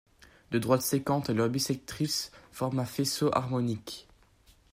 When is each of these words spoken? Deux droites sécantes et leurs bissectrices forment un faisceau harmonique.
Deux 0.49 0.59
droites 0.59 0.81
sécantes 0.81 1.29
et 1.29 1.33
leurs 1.35 1.49
bissectrices 1.51 2.31
forment 2.51 2.79
un 2.79 2.85
faisceau 2.85 3.29
harmonique. 3.33 4.07